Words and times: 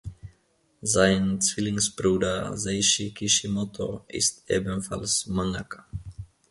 Sein 0.81 1.39
Zwillingsbruder 1.41 2.57
Seishi 2.57 3.11
Kishimoto 3.13 4.03
ist 4.07 4.49
ebenfalls 4.49 5.27
Mangaka. 5.27 5.85